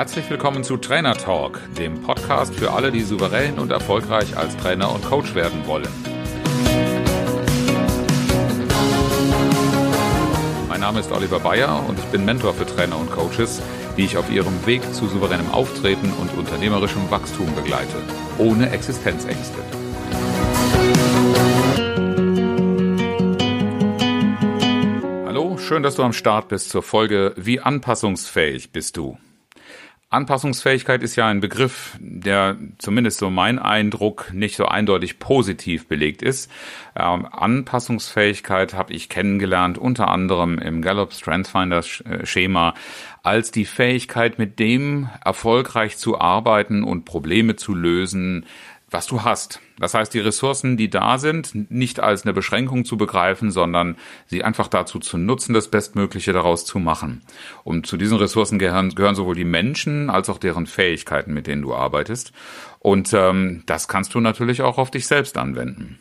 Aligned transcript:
Herzlich 0.00 0.30
willkommen 0.30 0.64
zu 0.64 0.78
Trainer 0.78 1.12
Talk, 1.12 1.60
dem 1.76 2.00
Podcast 2.00 2.54
für 2.54 2.72
alle, 2.72 2.90
die 2.90 3.02
souverän 3.02 3.58
und 3.58 3.70
erfolgreich 3.70 4.34
als 4.34 4.56
Trainer 4.56 4.90
und 4.90 5.04
Coach 5.04 5.34
werden 5.34 5.66
wollen. 5.66 5.90
Mein 10.70 10.80
Name 10.80 11.00
ist 11.00 11.12
Oliver 11.12 11.38
Bayer 11.38 11.84
und 11.86 11.98
ich 11.98 12.04
bin 12.06 12.24
Mentor 12.24 12.54
für 12.54 12.64
Trainer 12.64 12.98
und 12.98 13.10
Coaches, 13.10 13.60
die 13.98 14.06
ich 14.06 14.16
auf 14.16 14.32
ihrem 14.32 14.64
Weg 14.64 14.82
zu 14.94 15.06
souveränem 15.06 15.50
Auftreten 15.50 16.10
und 16.14 16.32
unternehmerischem 16.32 17.10
Wachstum 17.10 17.54
begleite, 17.54 17.98
ohne 18.38 18.70
Existenzängste. 18.70 19.58
Hallo, 25.26 25.58
schön, 25.58 25.82
dass 25.82 25.96
du 25.96 26.02
am 26.02 26.14
Start 26.14 26.48
bist 26.48 26.70
zur 26.70 26.82
Folge 26.82 27.34
Wie 27.36 27.60
anpassungsfähig 27.60 28.72
bist 28.72 28.96
du? 28.96 29.18
Anpassungsfähigkeit 30.12 31.04
ist 31.04 31.14
ja 31.14 31.28
ein 31.28 31.38
Begriff, 31.38 31.96
der 32.00 32.56
zumindest 32.78 33.18
so 33.18 33.30
mein 33.30 33.60
Eindruck 33.60 34.32
nicht 34.32 34.56
so 34.56 34.66
eindeutig 34.66 35.20
positiv 35.20 35.86
belegt 35.86 36.20
ist. 36.20 36.50
Ähm, 36.96 37.28
Anpassungsfähigkeit 37.30 38.74
habe 38.74 38.92
ich 38.92 39.08
kennengelernt 39.08 39.78
unter 39.78 40.08
anderem 40.08 40.58
im 40.58 40.82
Gallup 40.82 41.12
Strength 41.12 41.46
Finder 41.46 41.82
Schema 42.24 42.74
als 43.22 43.52
die 43.52 43.64
Fähigkeit, 43.64 44.36
mit 44.40 44.58
dem 44.58 45.08
erfolgreich 45.24 45.96
zu 45.96 46.20
arbeiten 46.20 46.82
und 46.82 47.04
Probleme 47.04 47.54
zu 47.54 47.72
lösen, 47.72 48.46
was 48.90 49.06
du 49.06 49.22
hast. 49.22 49.60
Das 49.80 49.94
heißt, 49.94 50.12
die 50.12 50.20
Ressourcen, 50.20 50.76
die 50.76 50.90
da 50.90 51.18
sind, 51.18 51.70
nicht 51.70 52.00
als 52.00 52.24
eine 52.24 52.34
Beschränkung 52.34 52.84
zu 52.84 52.96
begreifen, 52.96 53.50
sondern 53.50 53.96
sie 54.26 54.44
einfach 54.44 54.68
dazu 54.68 54.98
zu 54.98 55.16
nutzen, 55.16 55.54
das 55.54 55.68
Bestmögliche 55.68 56.32
daraus 56.32 56.66
zu 56.66 56.78
machen. 56.78 57.22
Und 57.64 57.86
zu 57.86 57.96
diesen 57.96 58.18
Ressourcen 58.18 58.58
gehören, 58.58 58.94
gehören 58.94 59.14
sowohl 59.14 59.34
die 59.34 59.44
Menschen 59.44 60.10
als 60.10 60.28
auch 60.28 60.38
deren 60.38 60.66
Fähigkeiten, 60.66 61.32
mit 61.32 61.46
denen 61.46 61.62
du 61.62 61.74
arbeitest. 61.74 62.32
Und 62.78 63.12
ähm, 63.14 63.62
das 63.66 63.88
kannst 63.88 64.14
du 64.14 64.20
natürlich 64.20 64.62
auch 64.62 64.76
auf 64.76 64.90
dich 64.90 65.06
selbst 65.06 65.38
anwenden. 65.38 65.98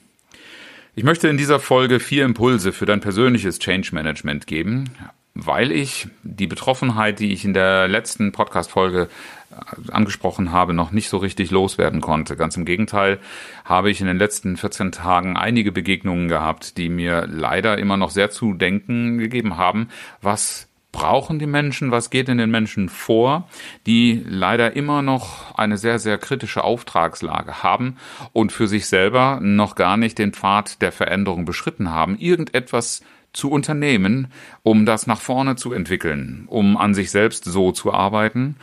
Ich 0.96 1.06
möchte 1.06 1.30
in 1.30 1.38
dieser 1.38 1.60
Folge 1.60 2.02
vier 2.02 2.26
Impulse 2.26 2.74
für 2.74 2.86
dein 2.86 3.00
persönliches 3.00 3.60
Change 3.60 3.92
Management 3.94 4.48
geben, 4.48 4.90
weil 5.34 5.72
ich 5.72 6.08
die 6.24 6.48
Betroffenheit, 6.48 7.20
die 7.20 7.32
ich 7.34 7.46
in 7.46 7.54
der 7.54 7.88
letzten 7.88 8.32
Podcast-Folge 8.32 9.10
äh, 9.52 9.92
angesprochen 9.92 10.52
habe, 10.52 10.74
noch 10.74 10.92
nicht 10.92 11.10
so 11.10 11.18
richtig 11.18 11.52
loswerden 11.52 12.02
konnte. 12.02 12.36
Ganz 12.36 12.58
im 12.58 12.66
Gegenteil 12.66 13.20
habe 13.66 13.90
ich 13.90 14.02
in 14.02 14.08
den 14.08 14.18
letzten 14.18 14.58
14 14.58 14.92
Tagen 14.92 15.38
einige 15.38 15.72
Begegnungen 15.72 16.28
gehabt, 16.28 16.78
die 16.78 16.90
mir 16.90 17.28
leider 17.28 17.78
immer 17.78 17.98
noch 17.98 18.12
sehr 18.12 18.30
zu 18.32 18.54
denken 18.54 19.18
gegeben 19.18 19.58
haben, 19.58 19.90
was 20.22 20.70
brauchen 20.92 21.38
die 21.38 21.46
Menschen, 21.46 21.92
was 21.92 22.10
geht 22.10 22.30
in 22.30 22.38
den 22.38 22.50
Menschen 22.50 22.90
vor, 22.90 23.48
die 23.86 24.24
leider 24.28 24.76
immer 24.76 25.02
noch 25.02 25.56
eine 25.56 25.78
sehr, 25.78 26.00
sehr 26.00 26.18
kritische 26.18 26.64
Auftragslage 26.64 27.62
haben 27.62 27.98
und 28.34 28.52
für 28.52 28.68
sich 28.68 28.88
selber 28.88 29.40
noch 29.42 29.76
gar 29.76 29.98
nicht 29.98 30.18
den 30.18 30.34
Pfad 30.34 30.82
der 30.82 30.92
Veränderung 30.92 31.46
beschritten 31.46 31.92
haben, 31.92 32.18
irgendetwas 32.18 33.04
zu 33.34 33.52
unternehmen, 33.52 34.28
um 34.64 34.86
das 34.86 35.08
nach 35.08 35.22
vorne 35.22 35.56
zu 35.56 35.74
entwickeln, 35.74 36.46
um 36.48 36.78
an 36.78 36.94
sich 36.94 37.12
selbst 37.12 37.46
so 37.46 37.72
zu 37.72 37.94
arbeiten, 37.94 38.56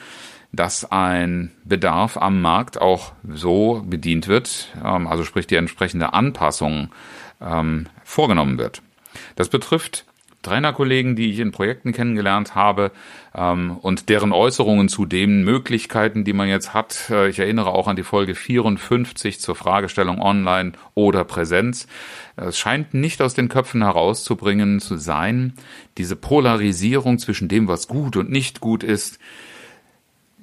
dass 0.52 0.90
ein 0.90 1.52
Bedarf 1.64 2.16
am 2.16 2.40
Markt 2.40 2.80
auch 2.80 3.12
so 3.28 3.82
bedient 3.86 4.28
wird, 4.28 4.74
ähm, 4.84 5.06
also 5.06 5.24
sprich 5.24 5.46
die 5.46 5.56
entsprechende 5.56 6.12
Anpassung 6.14 6.90
ähm, 7.40 7.86
vorgenommen 8.04 8.58
wird. 8.58 8.82
Das 9.34 9.48
betrifft 9.48 10.04
Trainerkollegen, 10.46 11.16
die 11.16 11.30
ich 11.30 11.40
in 11.40 11.50
Projekten 11.50 11.92
kennengelernt 11.92 12.54
habe 12.54 12.92
ähm, 13.34 13.76
und 13.82 14.08
deren 14.08 14.32
Äußerungen 14.32 14.88
zu 14.88 15.04
den 15.04 15.44
Möglichkeiten, 15.44 16.24
die 16.24 16.32
man 16.32 16.48
jetzt 16.48 16.72
hat. 16.72 17.10
Äh, 17.10 17.28
ich 17.28 17.38
erinnere 17.38 17.70
auch 17.70 17.88
an 17.88 17.96
die 17.96 18.04
Folge 18.04 18.34
54 18.34 19.40
zur 19.40 19.56
Fragestellung 19.56 20.20
Online 20.20 20.72
oder 20.94 21.24
Präsenz. 21.24 21.88
Es 22.36 22.58
scheint 22.58 22.94
nicht 22.94 23.20
aus 23.22 23.34
den 23.34 23.48
Köpfen 23.48 23.82
herauszubringen 23.82 24.80
zu 24.80 24.96
sein, 24.96 25.54
diese 25.98 26.16
Polarisierung 26.16 27.18
zwischen 27.18 27.48
dem, 27.48 27.66
was 27.66 27.88
gut 27.88 28.16
und 28.16 28.30
nicht 28.30 28.60
gut 28.60 28.84
ist. 28.84 29.18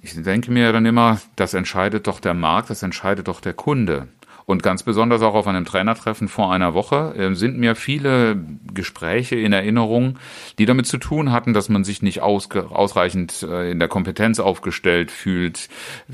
Ich 0.01 0.21
denke 0.21 0.51
mir 0.51 0.73
dann 0.73 0.85
immer, 0.85 1.21
das 1.37 1.53
entscheidet 1.53 2.07
doch 2.07 2.19
der 2.19 2.33
Markt, 2.33 2.69
das 2.69 2.83
entscheidet 2.83 3.29
doch 3.29 3.39
der 3.39 3.53
Kunde. 3.53 4.09
Und 4.45 4.63
ganz 4.63 4.83
besonders 4.83 5.21
auch 5.21 5.35
auf 5.35 5.47
einem 5.47 5.65
Trainertreffen 5.65 6.27
vor 6.27 6.51
einer 6.51 6.73
Woche 6.73 7.13
äh, 7.15 7.33
sind 7.33 7.57
mir 7.57 7.75
viele 7.75 8.37
Gespräche 8.73 9.35
in 9.35 9.53
Erinnerung, 9.53 10.17
die 10.59 10.65
damit 10.65 10.85
zu 10.85 10.97
tun 10.97 11.31
hatten, 11.31 11.53
dass 11.53 11.69
man 11.69 11.83
sich 11.83 12.01
nicht 12.01 12.21
ausreichend 12.21 13.43
äh, 13.43 13.71
in 13.71 13.79
der 13.79 13.87
Kompetenz 13.87 14.39
aufgestellt 14.39 15.11
fühlt, 15.11 15.69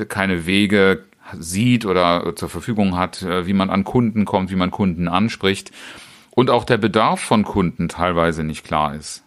keine 0.08 0.46
Wege 0.46 1.06
sieht 1.38 1.86
oder 1.86 2.36
zur 2.36 2.50
Verfügung 2.50 2.98
hat, 2.98 3.22
äh, 3.22 3.46
wie 3.46 3.54
man 3.54 3.70
an 3.70 3.84
Kunden 3.84 4.26
kommt, 4.26 4.52
wie 4.52 4.56
man 4.56 4.72
Kunden 4.72 5.08
anspricht 5.08 5.72
und 6.32 6.50
auch 6.50 6.64
der 6.64 6.78
Bedarf 6.78 7.20
von 7.20 7.44
Kunden 7.44 7.90
teilweise 7.90 8.44
nicht 8.44 8.64
klar 8.64 8.96
ist. 8.96 9.24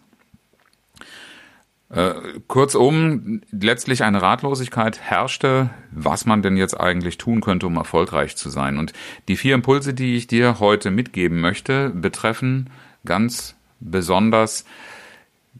Äh, 1.89 2.13
kurzum, 2.47 3.41
letztlich 3.51 4.03
eine 4.03 4.21
Ratlosigkeit 4.21 4.99
herrschte, 4.99 5.69
was 5.91 6.25
man 6.25 6.41
denn 6.41 6.57
jetzt 6.57 6.79
eigentlich 6.79 7.17
tun 7.17 7.41
könnte, 7.41 7.67
um 7.67 7.77
erfolgreich 7.77 8.35
zu 8.35 8.49
sein. 8.49 8.79
Und 8.79 8.93
die 9.27 9.37
vier 9.37 9.53
Impulse, 9.53 9.93
die 9.93 10.15
ich 10.15 10.25
dir 10.27 10.59
heute 10.59 10.89
mitgeben 10.89 11.39
möchte, 11.39 11.91
betreffen 11.91 12.69
ganz 13.05 13.55
besonders 13.79 14.65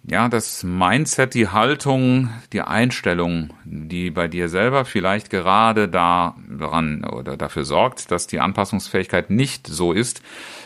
ja, 0.06 0.28
das 0.28 0.64
Mindset, 0.64 1.34
die 1.34 1.48
Haltung, 1.48 2.30
die 2.52 2.62
Einstellung, 2.62 3.54
die 3.64 4.10
bei 4.10 4.28
dir 4.28 4.50
selber 4.50 4.86
vielleicht 4.86 5.30
gerade 5.30 5.88
daran 5.88 7.06
oder 7.06 7.38
dafür 7.38 7.64
sorgt, 7.64 8.12
dass 8.12 8.28
die 8.28 8.40
Anpassungsfähigkeit 8.40 9.30
nicht 9.30 9.68
so 9.68 9.94
ist, 9.94 10.22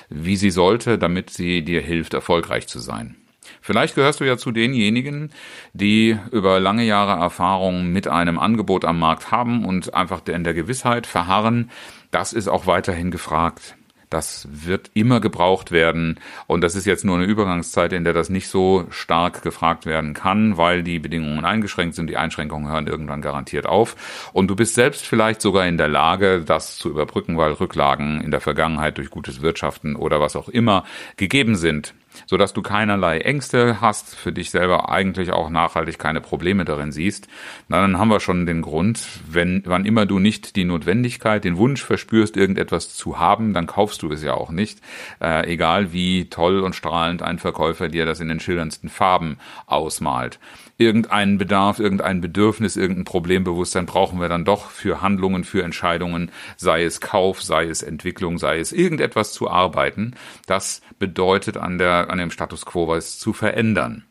wie 0.09 0.37
sie 0.37 0.49
sollte, 0.49 0.97
damit 0.97 1.29
sie 1.29 1.63
dir 1.63 1.81
hilft, 1.81 2.13
erfolgreich 2.13 2.67
zu 2.67 2.79
sein. 2.79 3.15
Vielleicht 3.61 3.95
gehörst 3.95 4.19
du 4.19 4.23
ja 4.23 4.37
zu 4.37 4.51
denjenigen, 4.51 5.31
die 5.73 6.17
über 6.31 6.59
lange 6.59 6.83
Jahre 6.83 7.19
Erfahrung 7.21 7.91
mit 7.91 8.07
einem 8.07 8.39
Angebot 8.39 8.85
am 8.85 8.99
Markt 8.99 9.31
haben 9.31 9.65
und 9.65 9.93
einfach 9.93 10.21
in 10.27 10.43
der 10.43 10.53
Gewissheit 10.53 11.07
verharren, 11.07 11.69
das 12.11 12.33
ist 12.33 12.47
auch 12.47 12.67
weiterhin 12.67 13.11
gefragt. 13.11 13.75
Das 14.09 14.47
wird 14.49 14.91
immer 14.93 15.19
gebraucht 15.19 15.71
werden. 15.71 16.19
Und 16.47 16.61
das 16.61 16.75
ist 16.75 16.85
jetzt 16.85 17.03
nur 17.03 17.17
eine 17.17 17.25
Übergangszeit, 17.25 17.91
in 17.91 18.05
der 18.05 18.13
das 18.13 18.29
nicht 18.29 18.47
so 18.47 18.85
stark 18.89 19.41
gefragt 19.41 19.85
werden 19.85 20.13
kann, 20.13 20.55
weil 20.55 20.81
die 20.81 20.99
Bedingungen 20.99 21.43
eingeschränkt 21.43 21.95
sind. 21.95 22.09
Die 22.09 22.15
Einschränkungen 22.15 22.71
hören 22.71 22.87
irgendwann 22.87 23.21
garantiert 23.21 23.65
auf. 23.65 24.29
Und 24.31 24.47
du 24.47 24.55
bist 24.55 24.75
selbst 24.75 25.05
vielleicht 25.05 25.41
sogar 25.41 25.67
in 25.67 25.77
der 25.77 25.89
Lage, 25.89 26.41
das 26.45 26.77
zu 26.77 26.89
überbrücken, 26.89 27.37
weil 27.37 27.51
Rücklagen 27.51 28.21
in 28.21 28.31
der 28.31 28.39
Vergangenheit 28.39 28.97
durch 28.97 29.09
gutes 29.09 29.41
Wirtschaften 29.41 29.97
oder 29.97 30.21
was 30.21 30.37
auch 30.37 30.47
immer 30.47 30.85
gegeben 31.17 31.57
sind 31.57 31.93
so 32.25 32.37
dass 32.37 32.53
du 32.53 32.61
keinerlei 32.61 33.19
Ängste 33.19 33.81
hast, 33.81 34.15
für 34.15 34.31
dich 34.31 34.49
selber 34.49 34.89
eigentlich 34.89 35.31
auch 35.31 35.49
nachhaltig 35.49 35.99
keine 35.99 36.21
Probleme 36.21 36.65
darin 36.65 36.91
siehst, 36.91 37.27
dann 37.69 37.97
haben 37.97 38.09
wir 38.09 38.19
schon 38.19 38.45
den 38.45 38.61
Grund, 38.61 39.05
wenn, 39.29 39.63
wann 39.65 39.85
immer 39.85 40.05
du 40.05 40.19
nicht 40.19 40.55
die 40.55 40.65
Notwendigkeit, 40.65 41.43
den 41.43 41.57
Wunsch 41.57 41.83
verspürst, 41.83 42.37
irgendetwas 42.37 42.95
zu 42.95 43.19
haben, 43.19 43.53
dann 43.53 43.67
kaufst 43.67 44.01
du 44.01 44.11
es 44.11 44.23
ja 44.23 44.33
auch 44.33 44.51
nicht, 44.51 44.79
äh, 45.21 45.47
egal 45.51 45.93
wie 45.93 46.29
toll 46.29 46.59
und 46.59 46.75
strahlend 46.75 47.21
ein 47.21 47.39
Verkäufer 47.39 47.89
dir 47.89 48.05
das 48.05 48.19
in 48.19 48.27
den 48.27 48.39
schillerndsten 48.39 48.89
Farben 48.89 49.37
ausmalt 49.65 50.39
irgendeinen 50.77 51.37
Bedarf, 51.37 51.79
irgendein 51.79 52.21
Bedürfnis, 52.21 52.75
irgendein 52.75 53.05
Problembewusstsein 53.05 53.85
brauchen 53.85 54.19
wir 54.19 54.29
dann 54.29 54.45
doch 54.45 54.69
für 54.69 55.01
Handlungen, 55.01 55.43
für 55.43 55.63
Entscheidungen, 55.63 56.31
sei 56.55 56.83
es 56.83 57.01
Kauf, 57.01 57.41
sei 57.41 57.65
es 57.65 57.81
Entwicklung, 57.81 58.37
sei 58.37 58.59
es 58.59 58.71
irgendetwas 58.71 59.33
zu 59.33 59.49
arbeiten. 59.49 60.15
Das 60.45 60.81
bedeutet 60.99 61.57
an 61.57 61.77
der, 61.77 62.09
an 62.09 62.19
dem 62.19 62.31
Status 62.31 62.65
quo 62.65 62.87
was 62.87 63.17
zu 63.17 63.33
verändern. 63.33 64.03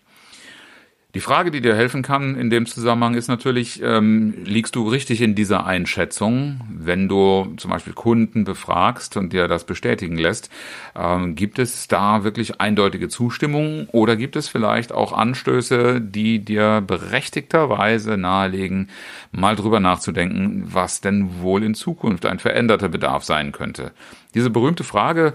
Die 1.14 1.20
Frage, 1.20 1.50
die 1.50 1.62
dir 1.62 1.74
helfen 1.74 2.02
kann 2.02 2.36
in 2.36 2.50
dem 2.50 2.66
Zusammenhang, 2.66 3.14
ist 3.14 3.28
natürlich, 3.28 3.80
ähm, 3.82 4.34
liegst 4.44 4.76
du 4.76 4.86
richtig 4.86 5.22
in 5.22 5.34
dieser 5.34 5.64
Einschätzung, 5.64 6.60
wenn 6.68 7.08
du 7.08 7.54
zum 7.56 7.70
Beispiel 7.70 7.94
Kunden 7.94 8.44
befragst 8.44 9.16
und 9.16 9.32
dir 9.32 9.48
das 9.48 9.64
bestätigen 9.64 10.18
lässt? 10.18 10.50
Ähm, 10.94 11.34
gibt 11.34 11.58
es 11.58 11.88
da 11.88 12.22
wirklich 12.24 12.60
eindeutige 12.60 13.08
Zustimmung 13.08 13.88
oder 13.92 14.16
gibt 14.16 14.36
es 14.36 14.48
vielleicht 14.48 14.92
auch 14.92 15.12
Anstöße, 15.12 16.02
die 16.02 16.44
dir 16.44 16.82
berechtigterweise 16.86 18.18
nahelegen, 18.18 18.90
mal 19.32 19.56
drüber 19.56 19.80
nachzudenken, 19.80 20.64
was 20.66 21.00
denn 21.00 21.40
wohl 21.40 21.62
in 21.62 21.74
Zukunft 21.74 22.26
ein 22.26 22.40
veränderter 22.40 22.90
Bedarf 22.90 23.24
sein 23.24 23.52
könnte? 23.52 23.92
Diese 24.34 24.50
berühmte 24.50 24.84
Frage, 24.84 25.32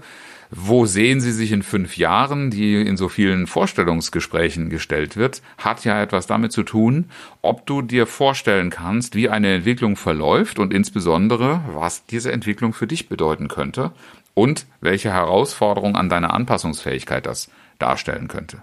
wo 0.54 0.84
sehen 0.84 1.22
Sie 1.22 1.32
sich 1.32 1.50
in 1.50 1.62
fünf 1.62 1.96
Jahren, 1.96 2.50
die 2.50 2.74
in 2.74 2.98
so 2.98 3.08
vielen 3.08 3.46
Vorstellungsgesprächen 3.46 4.68
gestellt 4.68 5.16
wird, 5.16 5.40
hat 5.56 5.84
ja 5.86 6.02
etwas 6.02 6.26
damit 6.26 6.52
zu 6.52 6.62
tun, 6.62 7.06
ob 7.40 7.64
du 7.64 7.80
dir 7.80 8.06
vorstellen 8.06 8.68
kannst, 8.68 9.14
wie 9.14 9.30
eine 9.30 9.54
Entwicklung 9.54 9.96
verläuft 9.96 10.58
und 10.58 10.74
insbesondere, 10.74 11.62
was 11.72 12.04
diese 12.04 12.32
Entwicklung 12.32 12.74
für 12.74 12.86
dich 12.86 13.08
bedeuten 13.08 13.48
könnte 13.48 13.92
und 14.34 14.66
welche 14.82 15.10
Herausforderung 15.10 15.96
an 15.96 16.10
deiner 16.10 16.34
Anpassungsfähigkeit 16.34 17.24
das 17.24 17.50
darstellen 17.78 18.28
könnte. 18.28 18.62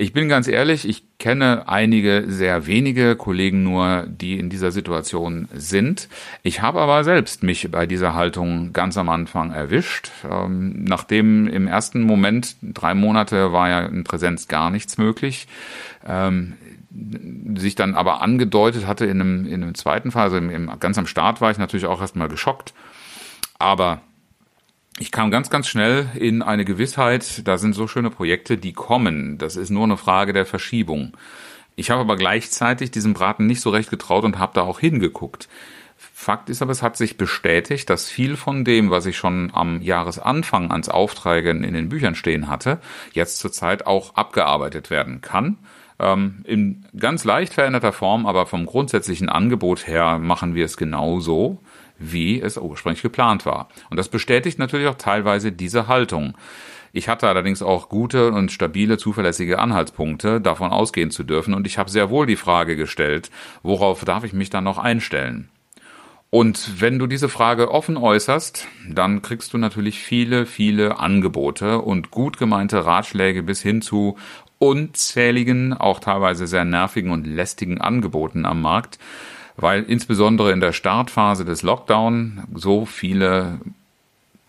Ich 0.00 0.12
bin 0.12 0.28
ganz 0.28 0.46
ehrlich, 0.46 0.88
ich 0.88 1.02
kenne 1.18 1.66
einige 1.66 2.26
sehr 2.28 2.68
wenige 2.68 3.16
Kollegen 3.16 3.64
nur, 3.64 4.06
die 4.06 4.38
in 4.38 4.48
dieser 4.48 4.70
Situation 4.70 5.48
sind. 5.52 6.08
Ich 6.44 6.62
habe 6.62 6.80
aber 6.80 7.02
selbst 7.02 7.42
mich 7.42 7.68
bei 7.68 7.84
dieser 7.84 8.14
Haltung 8.14 8.72
ganz 8.72 8.96
am 8.96 9.08
Anfang 9.08 9.50
erwischt. 9.50 10.12
Ähm, 10.24 10.84
nachdem 10.84 11.48
im 11.48 11.66
ersten 11.66 12.02
Moment, 12.02 12.54
drei 12.62 12.94
Monate, 12.94 13.52
war 13.52 13.68
ja 13.68 13.86
in 13.86 14.04
Präsenz 14.04 14.46
gar 14.46 14.70
nichts 14.70 14.98
möglich. 14.98 15.48
Ähm, 16.06 16.52
sich 17.56 17.74
dann 17.74 17.96
aber 17.96 18.22
angedeutet 18.22 18.86
hatte 18.86 19.04
in 19.04 19.20
einem, 19.20 19.46
in 19.46 19.64
einem 19.64 19.74
zweiten 19.74 20.12
Fall, 20.12 20.22
also 20.22 20.36
im, 20.36 20.48
im, 20.48 20.70
ganz 20.78 20.96
am 20.96 21.08
Start 21.08 21.40
war 21.40 21.50
ich 21.50 21.58
natürlich 21.58 21.86
auch 21.86 22.00
erstmal 22.00 22.28
geschockt. 22.28 22.72
Aber 23.58 24.00
ich 24.98 25.12
kam 25.12 25.30
ganz, 25.30 25.50
ganz 25.50 25.68
schnell 25.68 26.08
in 26.14 26.42
eine 26.42 26.64
Gewissheit, 26.64 27.46
da 27.46 27.58
sind 27.58 27.74
so 27.74 27.86
schöne 27.86 28.10
Projekte, 28.10 28.58
die 28.58 28.72
kommen. 28.72 29.38
Das 29.38 29.56
ist 29.56 29.70
nur 29.70 29.84
eine 29.84 29.96
Frage 29.96 30.32
der 30.32 30.46
Verschiebung. 30.46 31.16
Ich 31.76 31.90
habe 31.90 32.00
aber 32.00 32.16
gleichzeitig 32.16 32.90
diesem 32.90 33.14
Braten 33.14 33.46
nicht 33.46 33.60
so 33.60 33.70
recht 33.70 33.90
getraut 33.90 34.24
und 34.24 34.38
habe 34.38 34.52
da 34.54 34.62
auch 34.62 34.80
hingeguckt. 34.80 35.48
Fakt 35.96 36.50
ist 36.50 36.62
aber, 36.62 36.72
es 36.72 36.82
hat 36.82 36.96
sich 36.96 37.16
bestätigt, 37.16 37.90
dass 37.90 38.08
viel 38.08 38.36
von 38.36 38.64
dem, 38.64 38.90
was 38.90 39.06
ich 39.06 39.16
schon 39.16 39.50
am 39.52 39.80
Jahresanfang 39.82 40.70
ans 40.70 40.88
Aufträgen 40.88 41.64
in 41.64 41.74
den 41.74 41.88
Büchern 41.88 42.14
stehen 42.14 42.48
hatte, 42.48 42.78
jetzt 43.12 43.38
zurzeit 43.38 43.86
auch 43.86 44.14
abgearbeitet 44.16 44.90
werden 44.90 45.20
kann. 45.20 45.58
Ähm, 46.00 46.42
in 46.44 46.84
ganz 46.96 47.24
leicht 47.24 47.54
veränderter 47.54 47.92
Form, 47.92 48.26
aber 48.26 48.46
vom 48.46 48.66
grundsätzlichen 48.66 49.28
Angebot 49.28 49.86
her 49.86 50.18
machen 50.18 50.54
wir 50.54 50.64
es 50.64 50.76
genauso 50.76 51.60
wie 51.98 52.40
es 52.40 52.56
ursprünglich 52.56 53.02
geplant 53.02 53.46
war. 53.46 53.68
Und 53.90 53.96
das 53.96 54.08
bestätigt 54.08 54.58
natürlich 54.58 54.88
auch 54.88 54.96
teilweise 54.96 55.52
diese 55.52 55.88
Haltung. 55.88 56.36
Ich 56.92 57.08
hatte 57.08 57.28
allerdings 57.28 57.62
auch 57.62 57.88
gute 57.88 58.32
und 58.32 58.50
stabile, 58.50 58.98
zuverlässige 58.98 59.58
Anhaltspunkte, 59.58 60.40
davon 60.40 60.70
ausgehen 60.70 61.10
zu 61.10 61.22
dürfen, 61.22 61.54
und 61.54 61.66
ich 61.66 61.78
habe 61.78 61.90
sehr 61.90 62.10
wohl 62.10 62.26
die 62.26 62.36
Frage 62.36 62.76
gestellt, 62.76 63.30
worauf 63.62 64.04
darf 64.04 64.24
ich 64.24 64.32
mich 64.32 64.50
dann 64.50 64.64
noch 64.64 64.78
einstellen? 64.78 65.50
Und 66.30 66.80
wenn 66.80 66.98
du 66.98 67.06
diese 67.06 67.30
Frage 67.30 67.70
offen 67.70 67.96
äußerst, 67.96 68.66
dann 68.88 69.22
kriegst 69.22 69.54
du 69.54 69.58
natürlich 69.58 70.00
viele, 70.00 70.44
viele 70.44 70.98
Angebote 70.98 71.78
und 71.78 72.10
gut 72.10 72.36
gemeinte 72.36 72.84
Ratschläge 72.84 73.42
bis 73.42 73.62
hin 73.62 73.80
zu 73.80 74.16
unzähligen, 74.58 75.72
auch 75.72 76.00
teilweise 76.00 76.46
sehr 76.46 76.64
nervigen 76.64 77.12
und 77.12 77.26
lästigen 77.26 77.80
Angeboten 77.80 78.44
am 78.44 78.60
Markt, 78.60 78.98
weil 79.58 79.82
insbesondere 79.82 80.52
in 80.52 80.60
der 80.60 80.72
Startphase 80.72 81.44
des 81.44 81.62
Lockdown 81.62 82.44
so 82.54 82.86
viele 82.86 83.58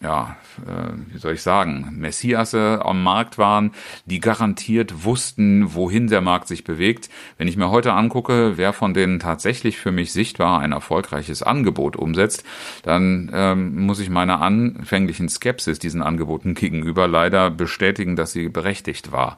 ja, 0.01 0.37
äh, 0.65 1.13
wie 1.13 1.17
soll 1.17 1.33
ich 1.33 1.41
sagen, 1.41 1.89
Messiasse 1.97 2.81
am 2.85 3.03
Markt 3.03 3.37
waren, 3.37 3.71
die 4.05 4.19
garantiert 4.19 5.03
wussten, 5.03 5.73
wohin 5.73 6.07
der 6.07 6.21
Markt 6.21 6.47
sich 6.47 6.63
bewegt. 6.63 7.09
Wenn 7.37 7.49
ich 7.49 7.57
mir 7.57 7.69
heute 7.69 7.93
angucke, 7.93 8.53
wer 8.55 8.71
von 8.71 8.93
denen 8.93 9.19
tatsächlich 9.19 9.77
für 9.77 9.91
mich 9.91 10.13
sichtbar 10.13 10.59
ein 10.59 10.71
erfolgreiches 10.71 11.43
Angebot 11.43 11.97
umsetzt, 11.97 12.45
dann 12.83 13.29
ähm, 13.33 13.85
muss 13.85 13.99
ich 13.99 14.09
meiner 14.09 14.41
anfänglichen 14.41 15.27
Skepsis 15.27 15.79
diesen 15.79 16.01
Angeboten 16.01 16.53
gegenüber 16.55 17.07
leider 17.07 17.49
bestätigen, 17.49 18.15
dass 18.15 18.31
sie 18.31 18.47
berechtigt 18.47 19.11
war. 19.11 19.37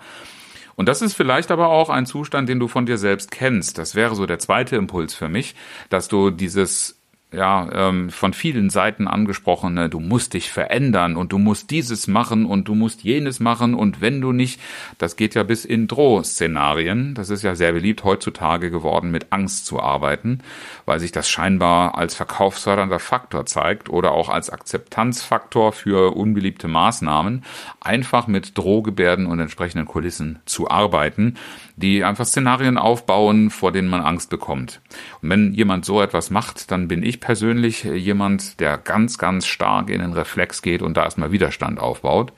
Und 0.81 0.87
das 0.87 1.03
ist 1.03 1.13
vielleicht 1.13 1.51
aber 1.51 1.67
auch 1.67 1.91
ein 1.91 2.07
Zustand, 2.07 2.49
den 2.49 2.59
du 2.59 2.67
von 2.67 2.87
dir 2.87 2.97
selbst 2.97 3.29
kennst. 3.29 3.77
Das 3.77 3.93
wäre 3.93 4.15
so 4.15 4.25
der 4.25 4.39
zweite 4.39 4.77
Impuls 4.77 5.13
für 5.13 5.29
mich, 5.29 5.53
dass 5.89 6.07
du 6.07 6.31
dieses 6.31 7.00
ja, 7.33 7.69
ähm, 7.71 8.09
von 8.09 8.33
vielen 8.33 8.69
Seiten 8.69 9.07
angesprochene, 9.07 9.87
du 9.87 10.01
musst 10.01 10.33
dich 10.33 10.51
verändern 10.51 11.15
und 11.15 11.31
du 11.31 11.37
musst 11.37 11.71
dieses 11.71 12.07
machen 12.07 12.45
und 12.45 12.67
du 12.67 12.75
musst 12.75 13.03
jenes 13.03 13.39
machen 13.39 13.73
und 13.73 14.01
wenn 14.01 14.19
du 14.19 14.33
nicht, 14.33 14.59
das 14.97 15.15
geht 15.15 15.33
ja 15.35 15.43
bis 15.43 15.63
in 15.63 15.87
Drohszenarien, 15.87 17.13
das 17.13 17.29
ist 17.29 17.43
ja 17.43 17.55
sehr 17.55 17.71
beliebt 17.71 18.03
heutzutage 18.03 18.69
geworden, 18.69 19.11
mit 19.11 19.27
Angst 19.31 19.65
zu 19.65 19.79
arbeiten, 19.79 20.39
weil 20.85 20.99
sich 20.99 21.13
das 21.13 21.29
scheinbar 21.29 21.97
als 21.97 22.15
verkaufsfördernder 22.15 22.99
Faktor 22.99 23.45
zeigt 23.45 23.89
oder 23.89 24.11
auch 24.11 24.27
als 24.27 24.49
Akzeptanzfaktor 24.49 25.71
für 25.71 26.17
unbeliebte 26.17 26.67
Maßnahmen, 26.67 27.45
einfach 27.79 28.27
mit 28.27 28.57
Drohgebärden 28.57 29.25
und 29.25 29.39
entsprechenden 29.39 29.87
Kulissen 29.87 30.39
zu 30.45 30.69
arbeiten, 30.69 31.35
die 31.77 32.03
einfach 32.03 32.25
Szenarien 32.25 32.77
aufbauen, 32.77 33.49
vor 33.49 33.71
denen 33.71 33.87
man 33.87 34.01
Angst 34.01 34.29
bekommt. 34.29 34.81
Und 35.21 35.29
wenn 35.29 35.53
jemand 35.53 35.85
so 35.85 36.01
etwas 36.01 36.29
macht, 36.29 36.71
dann 36.71 36.89
bin 36.89 37.03
ich 37.03 37.20
persönlich 37.21 37.83
jemand, 37.85 38.59
der 38.59 38.77
ganz, 38.77 39.17
ganz 39.17 39.47
stark 39.47 39.89
in 39.89 40.01
den 40.01 40.11
Reflex 40.11 40.61
geht 40.61 40.81
und 40.81 40.97
da 40.97 41.05
erstmal 41.05 41.31
Widerstand 41.31 41.79
aufbaut. 41.79 42.33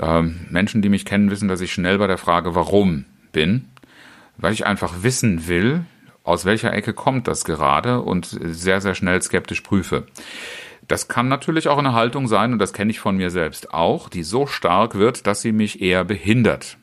Ähm, 0.00 0.46
Menschen, 0.50 0.82
die 0.82 0.88
mich 0.88 1.04
kennen, 1.04 1.30
wissen, 1.30 1.48
dass 1.48 1.60
ich 1.60 1.72
schnell 1.72 1.98
bei 1.98 2.08
der 2.08 2.18
Frage, 2.18 2.56
warum 2.56 3.04
bin, 3.30 3.68
weil 4.36 4.52
ich 4.52 4.66
einfach 4.66 5.02
wissen 5.02 5.46
will, 5.46 5.84
aus 6.24 6.44
welcher 6.44 6.72
Ecke 6.72 6.92
kommt 6.92 7.28
das 7.28 7.44
gerade 7.44 8.00
und 8.00 8.26
sehr, 8.26 8.80
sehr 8.80 8.94
schnell 8.94 9.20
skeptisch 9.22 9.60
prüfe. 9.60 10.06
Das 10.88 11.08
kann 11.08 11.28
natürlich 11.28 11.68
auch 11.68 11.78
eine 11.78 11.92
Haltung 11.92 12.26
sein, 12.26 12.52
und 12.52 12.58
das 12.58 12.72
kenne 12.72 12.90
ich 12.90 13.00
von 13.00 13.16
mir 13.16 13.30
selbst 13.30 13.72
auch, 13.72 14.08
die 14.08 14.24
so 14.24 14.46
stark 14.46 14.96
wird, 14.96 15.26
dass 15.26 15.40
sie 15.40 15.52
mich 15.52 15.80
eher 15.80 16.04
behindert. 16.04 16.78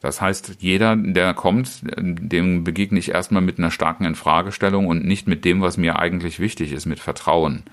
Das 0.00 0.20
heißt, 0.20 0.56
jeder, 0.60 0.96
der 0.96 1.34
kommt, 1.34 1.82
dem 1.82 2.64
begegne 2.64 2.98
ich 2.98 3.10
erstmal 3.10 3.42
mit 3.42 3.58
einer 3.58 3.70
starken 3.70 4.04
Infragestellung 4.04 4.86
und 4.86 5.04
nicht 5.04 5.28
mit 5.28 5.44
dem, 5.44 5.60
was 5.60 5.76
mir 5.76 5.98
eigentlich 5.98 6.40
wichtig 6.40 6.72
ist, 6.72 6.86
mit 6.86 7.00
Vertrauen. 7.00 7.64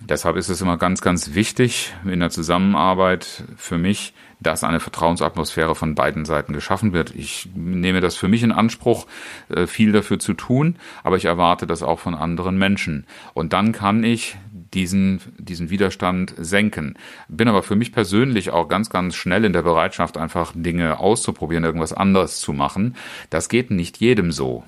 Deshalb 0.00 0.36
ist 0.36 0.48
es 0.48 0.60
immer 0.60 0.76
ganz, 0.76 1.00
ganz 1.00 1.34
wichtig 1.34 1.94
in 2.04 2.20
der 2.20 2.30
Zusammenarbeit 2.30 3.44
für 3.56 3.78
mich, 3.78 4.12
dass 4.40 4.64
eine 4.64 4.80
Vertrauensatmosphäre 4.80 5.74
von 5.74 5.94
beiden 5.94 6.24
Seiten 6.24 6.52
geschaffen 6.52 6.92
wird. 6.92 7.14
Ich 7.14 7.48
nehme 7.54 8.00
das 8.00 8.16
für 8.16 8.28
mich 8.28 8.42
in 8.42 8.52
Anspruch, 8.52 9.06
äh, 9.48 9.66
viel 9.66 9.92
dafür 9.92 10.18
zu 10.18 10.34
tun, 10.34 10.76
aber 11.02 11.16
ich 11.16 11.24
erwarte 11.24 11.66
das 11.66 11.82
auch 11.82 12.00
von 12.00 12.14
anderen 12.14 12.58
Menschen. 12.58 13.06
Und 13.32 13.52
dann 13.52 13.72
kann 13.72 14.04
ich 14.04 14.36
diesen, 14.74 15.20
diesen 15.38 15.70
Widerstand 15.70 16.34
senken. 16.36 16.96
Bin 17.28 17.48
aber 17.48 17.62
für 17.62 17.76
mich 17.76 17.92
persönlich 17.92 18.50
auch 18.50 18.68
ganz, 18.68 18.90
ganz 18.90 19.14
schnell 19.14 19.44
in 19.44 19.52
der 19.52 19.62
Bereitschaft, 19.62 20.16
einfach 20.16 20.52
Dinge 20.54 20.98
auszuprobieren, 20.98 21.64
irgendwas 21.64 21.92
anderes 21.92 22.40
zu 22.40 22.52
machen. 22.52 22.96
Das 23.30 23.48
geht 23.48 23.70
nicht 23.70 23.98
jedem 23.98 24.32
so 24.32 24.64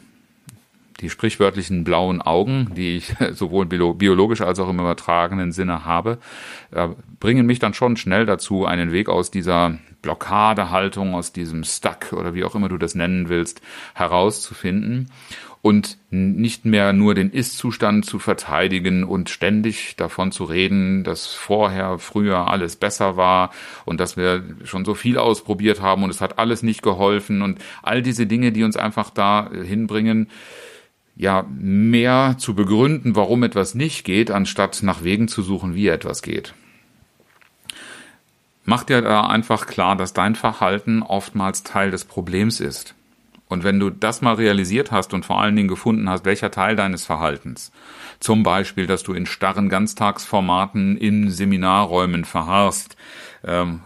die 1.01 1.11
sprichwörtlichen 1.11 1.85
blauen 1.85 2.23
Augen, 2.23 2.73
die 2.75 2.97
ich 2.97 3.15
sowohl 3.33 3.67
biologisch 3.67 4.41
als 4.41 4.59
auch 4.59 4.69
im 4.69 4.81
übertragenen 4.81 5.53
Sinne 5.53 5.85
habe, 5.85 6.19
äh, 6.71 6.89
bringen 7.21 7.47
mich 7.47 7.59
dann 7.59 7.75
schon 7.75 7.97
schnell 7.97 8.27
dazu, 8.27 8.65
einen 8.65 8.93
Weg 8.93 9.09
aus 9.09 9.31
dieser 9.31 9.79
Blockadehaltung, 10.03 11.15
aus 11.15 11.33
diesem 11.33 11.65
Stuck 11.65 12.13
oder 12.13 12.35
wie 12.35 12.45
auch 12.45 12.55
immer 12.55 12.69
du 12.69 12.79
das 12.79 12.95
nennen 12.95 13.29
willst, 13.29 13.61
herauszufinden 13.95 15.11
und 15.67 15.99
nicht 16.11 16.65
mehr 16.65 16.93
nur 16.93 17.17
den 17.17 17.33
Ist-Zustand 17.33 18.05
zu 18.05 18.21
verteidigen 18.21 19.03
und 19.03 19.31
ständig 19.31 19.97
davon 19.97 20.31
zu 20.31 20.45
reden, 20.45 21.03
dass 21.03 21.27
vorher, 21.35 21.99
früher 21.99 22.47
alles 22.47 22.77
besser 22.77 23.17
war 23.17 23.51
und 23.85 23.99
dass 23.99 24.17
wir 24.17 24.45
schon 24.63 24.85
so 24.85 24.95
viel 24.95 25.19
ausprobiert 25.19 25.81
haben 25.81 26.05
und 26.05 26.11
es 26.11 26.21
hat 26.21 26.39
alles 26.39 26.63
nicht 26.63 26.83
geholfen 26.83 27.43
und 27.43 27.59
all 27.83 28.01
diese 28.01 28.29
Dinge, 28.29 28.53
die 28.53 28.63
uns 28.63 28.77
einfach 28.77 29.11
da 29.11 29.51
hinbringen, 29.51 30.29
ja, 31.17 31.45
mehr 31.51 32.37
zu 32.39 32.55
begründen, 32.55 33.17
warum 33.17 33.43
etwas 33.43 33.75
nicht 33.75 34.05
geht, 34.05 34.31
anstatt 34.31 34.85
nach 34.85 35.03
Wegen 35.03 35.27
zu 35.27 35.43
suchen, 35.43 35.75
wie 35.75 35.89
etwas 35.89 36.23
geht. 36.23 36.55
Mach 38.65 38.85
dir 38.85 39.03
da 39.03 39.27
einfach 39.27 39.67
klar, 39.67 39.97
dass 39.97 40.13
dein 40.13 40.37
Verhalten 40.37 41.03
oftmals 41.03 41.65
Teil 41.65 41.91
des 41.91 42.05
Problems 42.05 42.61
ist. 42.61 42.96
Und 43.49 43.63
wenn 43.63 43.79
du 43.79 43.91
das 43.91 44.23
mal 44.23 44.35
realisiert 44.35 44.91
hast 44.91 45.15
und 45.15 45.25
vor 45.25 45.41
allen 45.41 45.55
Dingen 45.55 45.69
gefunden 45.69 46.09
hast, 46.09 46.25
welcher 46.25 46.51
Teil 46.51 46.75
deines 46.75 47.07
Verhaltens, 47.07 47.71
zum 48.19 48.43
Beispiel, 48.43 48.87
dass 48.87 49.03
du 49.03 49.13
in 49.13 49.27
starren 49.27 49.69
Ganztagsformaten 49.69 50.97
in 50.97 51.31
Seminarräumen 51.31 52.25
verharrst, 52.25 52.97
ähm, 53.45 53.81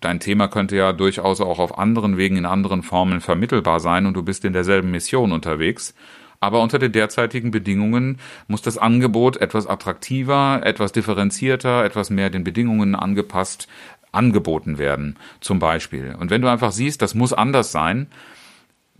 dein 0.00 0.20
Thema 0.20 0.48
könnte 0.48 0.76
ja 0.76 0.92
durchaus 0.92 1.40
auch 1.40 1.58
auf 1.58 1.78
anderen 1.78 2.16
Wegen, 2.16 2.36
in 2.36 2.46
anderen 2.46 2.82
Formen 2.82 3.20
vermittelbar 3.20 3.80
sein 3.80 4.06
und 4.06 4.14
du 4.14 4.22
bist 4.22 4.44
in 4.44 4.52
derselben 4.52 4.90
Mission 4.90 5.32
unterwegs. 5.32 5.94
Aber 6.40 6.60
unter 6.60 6.78
den 6.78 6.92
derzeitigen 6.92 7.52
Bedingungen 7.52 8.18
muss 8.48 8.60
das 8.60 8.76
Angebot 8.76 9.38
etwas 9.38 9.66
attraktiver, 9.66 10.60
etwas 10.62 10.92
differenzierter, 10.92 11.84
etwas 11.84 12.10
mehr 12.10 12.28
den 12.28 12.44
Bedingungen 12.44 12.94
angepasst 12.94 13.66
angeboten 14.12 14.78
werden, 14.78 15.16
zum 15.40 15.58
Beispiel. 15.58 16.14
Und 16.18 16.30
wenn 16.30 16.42
du 16.42 16.48
einfach 16.48 16.72
siehst, 16.72 17.02
das 17.02 17.14
muss 17.14 17.32
anders 17.32 17.72
sein, 17.72 18.06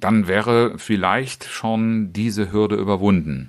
dann 0.04 0.28
wäre 0.28 0.74
vielleicht 0.76 1.44
schon 1.44 2.12
diese 2.12 2.52
Hürde 2.52 2.76
überwunden. 2.76 3.48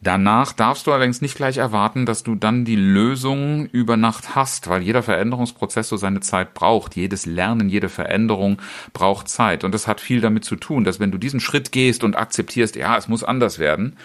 Danach 0.00 0.52
darfst 0.52 0.88
du 0.88 0.92
allerdings 0.92 1.22
nicht 1.22 1.36
gleich 1.36 1.58
erwarten, 1.58 2.04
dass 2.04 2.24
du 2.24 2.34
dann 2.34 2.64
die 2.64 2.74
Lösung 2.74 3.66
über 3.66 3.96
Nacht 3.96 4.34
hast, 4.34 4.68
weil 4.68 4.82
jeder 4.82 5.04
Veränderungsprozess 5.04 5.88
so 5.88 5.96
seine 5.96 6.18
Zeit 6.18 6.52
braucht. 6.52 6.96
Jedes 6.96 7.26
Lernen, 7.26 7.68
jede 7.68 7.88
Veränderung 7.88 8.60
braucht 8.92 9.28
Zeit. 9.28 9.62
Und 9.62 9.72
das 9.72 9.86
hat 9.86 10.00
viel 10.00 10.20
damit 10.20 10.44
zu 10.44 10.56
tun, 10.56 10.82
dass 10.82 10.98
wenn 10.98 11.12
du 11.12 11.16
diesen 11.16 11.38
Schritt 11.38 11.70
gehst 11.70 12.02
und 12.02 12.16
akzeptierst, 12.16 12.74
ja, 12.74 12.96
es 12.96 13.06
muss 13.06 13.22
anders 13.22 13.60
werden, 13.60 13.96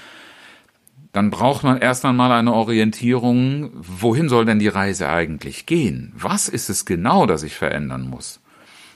dann 1.12 1.32
braucht 1.32 1.64
man 1.64 1.80
erst 1.80 2.06
einmal 2.06 2.32
eine 2.32 2.54
Orientierung, 2.54 3.72
wohin 3.74 4.30
soll 4.30 4.46
denn 4.46 4.60
die 4.60 4.68
Reise 4.68 5.10
eigentlich 5.10 5.66
gehen? 5.66 6.14
Was 6.16 6.50
ist 6.50 6.70
es 6.70 6.86
genau, 6.86 7.26
das 7.26 7.42
ich 7.42 7.56
verändern 7.56 8.08
muss? 8.08 8.40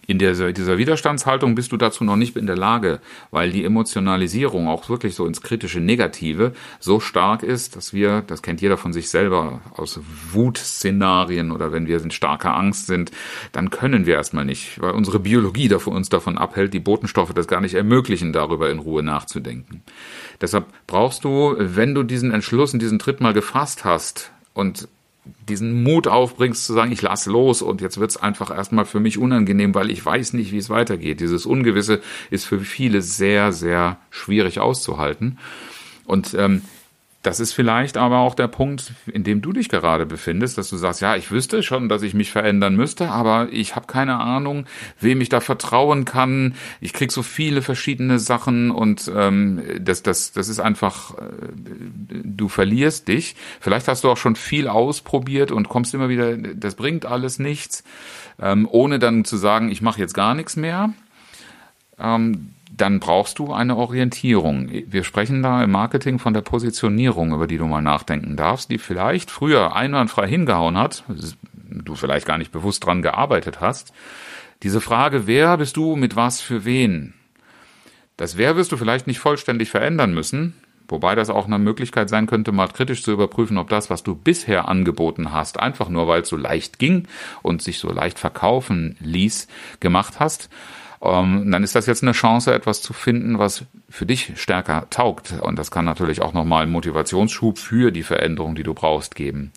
In 0.06 0.20
dieser, 0.20 0.52
dieser 0.52 0.78
Widerstandshaltung 0.78 1.56
bist 1.56 1.72
du 1.72 1.78
dazu 1.78 2.04
noch 2.04 2.18
nicht 2.18 2.36
in 2.36 2.46
der 2.46 2.58
Lage, 2.58 3.00
weil 3.32 3.52
die 3.52 3.64
Emotionalisierung 3.64 4.68
auch 4.68 4.90
wirklich 4.90 5.16
so 5.16 5.26
ins 5.26 5.42
kritische 5.42 5.80
Negative 5.80 6.52
so 6.80 7.00
stark 7.00 7.42
ist, 7.42 7.78
dass 7.78 7.94
wir, 7.94 8.22
das 8.22 8.42
kennt 8.42 8.62
jeder 8.62 8.78
von 8.78 8.92
sich 8.92 9.10
selber 9.10 9.62
aus 9.76 10.02
Wutszenarien 10.32 11.52
oder 11.52 11.72
wenn 11.72 11.88
wir 11.88 12.02
in 12.02 12.12
starker 12.12 12.56
Angst 12.56 12.88
sind, 12.88 13.12
dann 13.54 13.70
können 13.70 14.06
wir 14.06 14.16
erstmal 14.16 14.46
nicht, 14.46 14.82
weil 14.82 14.92
unsere 14.92 15.20
Biologie 15.20 15.70
davon, 15.70 15.96
uns 15.96 16.10
davon 16.10 16.38
abhält, 16.38 16.74
die 16.74 16.80
Botenstoffe 16.82 17.34
das 17.34 17.48
gar 17.48 17.62
nicht 17.62 17.76
ermöglichen, 17.76 18.34
darüber 18.34 18.70
in 18.70 18.80
Ruhe 18.80 19.04
nachzudenken. 19.04 19.84
Deshalb 20.42 20.66
brauchst 20.86 21.24
du, 21.24 21.56
wenn 21.58 21.96
du 21.96 22.04
diesen 22.04 22.32
Entschluss 22.32 22.74
und 22.74 22.82
diesen 22.82 23.00
Tritt 23.00 23.22
mal 23.22 23.34
gefasst 23.34 23.86
hast 23.86 24.32
und 24.54 24.90
diesen 25.48 25.84
Mut 25.84 26.08
aufbringst 26.08 26.66
zu 26.66 26.74
sagen, 26.74 26.92
ich 26.92 27.02
lass 27.02 27.26
los 27.26 27.62
und 27.62 27.82
jetzt 27.82 28.00
wird's 28.00 28.18
einfach 28.18 28.56
erstmal 28.56 28.86
für 28.86 29.00
mich 29.00 29.18
unangenehm, 29.18 29.74
weil 29.74 29.90
ich 29.90 30.06
weiß 30.06 30.34
nicht, 30.34 30.52
wie 30.52 30.58
es 30.58 30.70
weitergeht. 30.70 31.20
Dieses 31.20 31.46
Ungewisse 31.46 32.02
ist 32.30 32.46
für 32.46 32.60
viele 32.60 33.02
sehr, 33.02 33.54
sehr 33.54 33.98
schwierig 34.10 34.60
auszuhalten. 34.60 35.38
Und 36.06 36.34
ähm, 36.34 36.62
das 37.24 37.40
ist 37.40 37.54
vielleicht 37.54 37.96
aber 37.96 38.20
auch 38.20 38.36
der 38.36 38.50
Punkt, 38.50 38.94
in 39.08 39.24
dem 39.24 39.42
du 39.42 39.54
dich 39.54 39.70
gerade 39.70 40.06
befindest, 40.06 40.58
dass 40.58 40.70
du 40.70 40.76
sagst, 40.76 41.00
ja, 41.00 41.16
ich 41.16 41.32
wüsste 41.32 41.64
schon, 41.64 41.88
dass 41.88 42.04
ich 42.04 42.14
mich 42.14 42.32
verändern 42.32 42.76
müsste, 42.76 43.10
aber 43.10 43.48
ich 43.50 43.78
habe 43.78 43.88
keine 43.88 44.20
Ahnung, 44.20 44.66
wem 45.00 45.22
ich 45.22 45.30
da 45.30 45.40
vertrauen 45.40 46.04
kann. 46.04 46.56
Ich 46.82 46.92
krieg 46.92 47.14
so 47.14 47.24
viele 47.24 47.62
verschiedene 47.62 48.20
Sachen 48.20 48.72
und 48.72 49.10
ähm, 49.16 49.62
das, 49.80 50.04
das, 50.04 50.34
das 50.34 50.50
ist 50.50 50.60
einfach, 50.60 51.18
äh, 51.18 51.22
du 52.10 52.50
verlierst 52.50 53.08
dich. 53.08 53.38
Vielleicht 53.62 53.88
hast 53.88 54.04
du 54.04 54.10
auch 54.10 54.18
schon 54.18 54.36
viel 54.36 54.68
ausprobiert 54.68 55.52
und 55.52 55.70
kommst 55.70 55.94
immer 55.94 56.10
wieder, 56.10 56.36
das 56.36 56.76
bringt 56.76 57.06
alles 57.06 57.40
nichts, 57.40 57.86
ähm, 58.42 58.68
ohne 58.70 59.00
dann 59.00 59.24
zu 59.24 59.38
sagen, 59.38 59.72
ich 59.72 59.82
mache 59.82 60.02
jetzt 60.02 60.14
gar 60.14 60.36
nichts 60.36 60.58
mehr. 60.58 60.94
Ähm, 61.98 62.50
dann 62.76 63.00
brauchst 63.00 63.38
du 63.38 63.54
eine 63.54 63.76
Orientierung. 63.76 64.70
Wir 64.88 65.04
sprechen 65.04 65.44
da 65.44 65.64
im 65.64 65.72
Marketing 65.72 66.18
von 66.18 66.34
der 66.34 66.42
Positionierung, 66.42 67.34
über 67.34 67.46
die 67.46 67.58
du 67.58 67.66
mal 67.66 67.82
nachdenken 67.82 68.36
darfst, 68.36 68.72
die 68.72 68.80
vielleicht 68.80 69.30
früher 69.30 69.76
einwandfrei 69.76 70.28
hingehauen 70.28 70.78
hat, 70.78 71.04
du 71.70 71.94
vielleicht 71.96 72.26
gar 72.26 72.40
nicht 72.40 72.52
bewusst 72.52 72.86
dran 72.86 73.04
gearbeitet 73.04 73.62
hast. 73.62 73.94
Diese 74.64 74.82
Frage, 74.82 75.28
wer 75.28 75.58
bist 75.58 75.78
du 75.78 75.96
mit 75.96 76.16
was 76.16 76.42
für 76.42 76.66
wen? 76.66 77.14
Das 78.18 78.38
Wer 78.38 78.56
wirst 78.56 78.72
du 78.72 78.78
vielleicht 78.78 79.06
nicht 79.06 79.20
vollständig 79.20 79.70
verändern 79.70 80.14
müssen, 80.14 80.54
wobei 80.88 81.14
das 81.14 81.30
auch 81.30 81.46
eine 81.46 81.60
Möglichkeit 81.60 82.10
sein 82.10 82.26
könnte, 82.26 82.52
mal 82.52 82.68
kritisch 82.68 83.04
zu 83.04 83.12
überprüfen, 83.12 83.58
ob 83.58 83.70
das, 83.70 83.90
was 83.90 84.04
du 84.04 84.16
bisher 84.16 84.68
angeboten 84.68 85.32
hast, 85.32 85.60
einfach 85.60 85.90
nur 85.90 86.08
weil 86.08 86.22
es 86.22 86.30
so 86.30 86.38
leicht 86.38 86.80
ging 86.80 87.08
und 87.44 87.62
sich 87.62 87.78
so 87.78 87.92
leicht 87.92 88.18
verkaufen 88.18 88.96
ließ, 89.00 89.48
gemacht 89.80 90.20
hast 90.20 90.50
ähm, 91.04 91.52
dann 91.52 91.64
ist 91.64 91.76
das 91.76 91.86
jetzt 91.86 92.04
eine 92.04 92.14
Chance, 92.14 92.54
etwas 92.54 92.82
zu 92.82 92.94
finden, 92.94 93.38
was 93.38 93.66
für 93.90 94.06
dich 94.06 94.34
stärker 94.36 94.88
taugt. 94.90 95.34
Und 95.42 95.60
das 95.60 95.70
kann 95.70 95.86
natürlich 95.86 96.22
auch 96.22 96.34
nochmal 96.34 96.64
einen 96.64 96.72
Motivationsschub 96.72 97.58
für 97.58 97.92
die 97.92 98.04
Veränderung, 98.04 98.56
die 98.56 98.64
du 98.64 98.74
brauchst, 98.74 99.16
geben. 99.16 99.52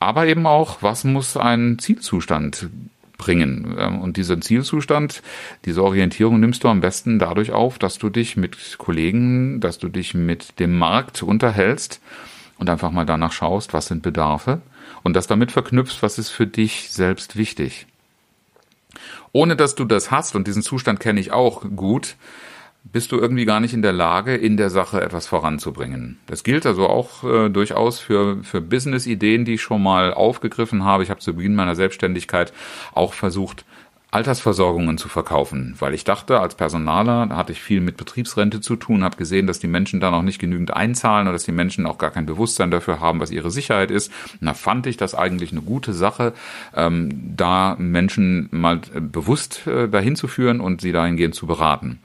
Aber 0.00 0.26
eben 0.26 0.46
auch, 0.46 0.82
was 0.82 1.04
muss 1.04 1.36
ein 1.36 1.78
Zielzustand 1.78 2.68
bringen. 3.16 3.76
Ähm, 3.78 4.00
und 4.00 4.16
diesen 4.16 4.42
Zielzustand, 4.42 5.22
diese 5.64 5.84
Orientierung 5.84 6.40
nimmst 6.40 6.64
du 6.64 6.68
am 6.68 6.80
besten 6.80 7.20
dadurch 7.20 7.52
auf, 7.52 7.78
dass 7.78 7.98
du 7.98 8.10
dich 8.10 8.36
mit 8.36 8.78
Kollegen, 8.78 9.60
dass 9.60 9.78
du 9.78 9.88
dich 9.88 10.14
mit 10.14 10.58
dem 10.58 10.76
Markt 10.76 11.22
unterhältst 11.22 12.00
und 12.58 12.68
einfach 12.68 12.90
mal 12.90 13.06
danach 13.06 13.32
schaust, 13.32 13.72
was 13.72 13.86
sind 13.86 14.02
Bedarfe 14.02 14.60
und 15.04 15.14
das 15.14 15.28
damit 15.28 15.52
verknüpfst, 15.52 16.02
was 16.02 16.18
ist 16.18 16.30
für 16.30 16.48
dich 16.48 16.90
selbst 16.90 17.36
wichtig. 17.36 17.86
Ohne 19.32 19.56
dass 19.56 19.74
du 19.74 19.84
das 19.84 20.10
hast, 20.10 20.36
und 20.36 20.46
diesen 20.46 20.62
Zustand 20.62 21.00
kenne 21.00 21.20
ich 21.20 21.32
auch 21.32 21.64
gut, 21.76 22.16
bist 22.84 23.12
du 23.12 23.18
irgendwie 23.18 23.44
gar 23.44 23.60
nicht 23.60 23.74
in 23.74 23.82
der 23.82 23.92
Lage, 23.92 24.34
in 24.34 24.56
der 24.56 24.70
Sache 24.70 25.00
etwas 25.00 25.26
voranzubringen. 25.26 26.18
Das 26.26 26.42
gilt 26.42 26.66
also 26.66 26.88
auch 26.88 27.22
äh, 27.22 27.48
durchaus 27.48 28.00
für, 28.00 28.42
für 28.42 28.60
Business-Ideen, 28.60 29.44
die 29.44 29.54
ich 29.54 29.62
schon 29.62 29.82
mal 29.82 30.12
aufgegriffen 30.12 30.84
habe. 30.84 31.02
Ich 31.02 31.10
habe 31.10 31.20
zu 31.20 31.34
Beginn 31.34 31.54
meiner 31.54 31.76
Selbstständigkeit 31.76 32.52
auch 32.92 33.14
versucht, 33.14 33.64
Altersversorgungen 34.12 34.98
zu 34.98 35.08
verkaufen, 35.08 35.74
weil 35.78 35.94
ich 35.94 36.04
dachte, 36.04 36.38
als 36.38 36.54
Personaler, 36.54 37.26
da 37.26 37.36
hatte 37.36 37.52
ich 37.52 37.62
viel 37.62 37.80
mit 37.80 37.96
Betriebsrente 37.96 38.60
zu 38.60 38.76
tun, 38.76 39.04
habe 39.04 39.16
gesehen, 39.16 39.46
dass 39.46 39.58
die 39.58 39.68
Menschen 39.68 40.00
da 40.00 40.10
noch 40.10 40.20
nicht 40.20 40.38
genügend 40.38 40.74
einzahlen 40.74 41.26
oder 41.26 41.32
dass 41.32 41.44
die 41.44 41.52
Menschen 41.52 41.86
auch 41.86 41.96
gar 41.96 42.10
kein 42.10 42.26
Bewusstsein 42.26 42.70
dafür 42.70 43.00
haben, 43.00 43.20
was 43.20 43.30
ihre 43.30 43.50
Sicherheit 43.50 43.90
ist. 43.90 44.12
Und 44.38 44.46
da 44.46 44.52
fand 44.52 44.86
ich 44.86 44.98
das 44.98 45.14
eigentlich 45.14 45.52
eine 45.52 45.62
gute 45.62 45.94
Sache, 45.94 46.34
ähm, 46.76 47.32
da 47.34 47.74
Menschen 47.78 48.48
mal 48.50 48.80
bewusst 49.00 49.66
äh, 49.66 49.88
dahin 49.88 50.14
zu 50.14 50.28
führen 50.28 50.60
und 50.60 50.82
sie 50.82 50.92
dahingehend 50.92 51.34
zu 51.34 51.46
beraten. 51.46 51.98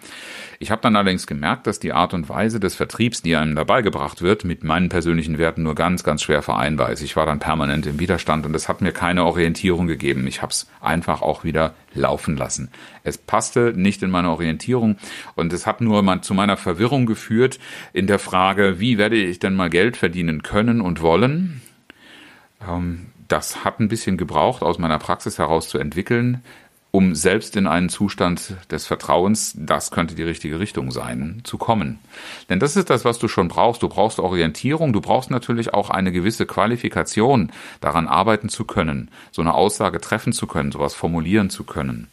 Ich 0.60 0.72
habe 0.72 0.82
dann 0.82 0.96
allerdings 0.96 1.28
gemerkt, 1.28 1.68
dass 1.68 1.80
die 1.80 1.94
Art 1.94 2.14
und 2.14 2.30
Weise 2.30 2.60
des 2.60 2.76
Vertriebs, 2.76 3.22
die 3.22 3.36
einem 3.36 3.56
dabei 3.56 3.84
gebracht 3.84 4.22
wird, 4.24 4.44
mit 4.44 4.64
meinen 4.64 4.90
persönlichen 4.90 5.38
Werten 5.38 5.62
nur 5.64 5.76
ganz, 5.76 6.04
ganz 6.04 6.24
schwer 6.24 6.42
vereinbar 6.42 6.92
ist. 6.92 7.02
Ich 7.02 7.16
war 7.16 7.28
dann 7.28 7.40
permanent 7.40 7.86
im 7.86 8.00
Widerstand 8.00 8.46
und 8.46 8.56
es 8.56 8.68
hat 8.68 8.82
mir 8.82 8.92
keine 8.92 9.26
Orientierung 9.26 9.86
gegeben. 9.86 10.26
Ich 10.26 10.42
habe 10.42 10.52
es 10.52 10.68
einfach 10.82 11.22
auch 11.22 11.44
wieder 11.44 11.76
laufen 11.94 12.38
lassen. 12.38 12.70
Es 13.04 13.18
passte 13.20 13.74
nicht 13.76 14.02
in 14.02 14.10
meine 14.10 14.32
Orientierung 14.32 14.98
und 15.36 15.54
es 15.54 15.68
hat 15.68 15.82
nur 15.82 16.22
zu 16.22 16.34
meiner 16.34 16.58
Verwirrung 16.58 17.06
geführt 17.06 17.60
in 17.94 18.08
der 18.08 18.20
Frage, 18.20 18.80
wie 18.80 18.98
werde 18.98 19.16
ich 19.16 19.40
denn 19.40 19.56
mal 19.56 19.70
Geld 19.70 19.96
verdienen 19.96 20.42
können 20.42 20.82
und 20.82 21.02
wollen. 21.02 21.62
Ähm, 22.68 23.08
das 23.28 23.64
hat 23.66 23.80
ein 23.80 23.90
bisschen 23.90 24.18
gebraucht, 24.18 24.64
aus 24.64 24.80
meiner 24.80 25.00
Praxis 25.00 25.38
heraus 25.38 25.68
zu 25.68 25.78
entwickeln 25.78 26.42
um 26.98 27.14
selbst 27.14 27.56
in 27.56 27.68
einen 27.68 27.90
Zustand 27.90 28.56
des 28.72 28.88
Vertrauens, 28.88 29.54
das 29.56 29.92
könnte 29.92 30.16
die 30.16 30.24
richtige 30.24 30.60
Richtung 30.60 30.90
sein, 30.90 31.42
zu 31.44 31.60
kommen. 31.60 32.00
Denn 32.50 32.60
das 32.60 32.76
ist 32.76 32.90
das, 32.90 33.06
was 33.06 33.20
du 33.20 33.28
schon 33.28 33.50
brauchst. 33.50 33.84
Du 33.84 33.88
brauchst 33.88 34.18
Orientierung, 34.18 34.94
du 34.94 35.00
brauchst 35.00 35.30
natürlich 35.30 35.76
auch 35.76 35.92
eine 35.92 36.12
gewisse 36.12 36.48
Qualifikation, 36.48 37.52
daran 37.82 38.08
arbeiten 38.08 38.50
zu 38.50 38.66
können, 38.66 39.12
so 39.32 39.44
eine 39.44 39.54
Aussage 39.54 40.02
treffen 40.02 40.34
zu 40.34 40.48
können, 40.48 40.72
sowas 40.72 40.96
formulieren 40.96 41.52
zu 41.52 41.66
können. 41.66 42.08